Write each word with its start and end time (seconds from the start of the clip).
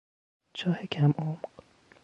چاه 0.53 0.81
کم 0.85 1.13
عمق 1.19 1.45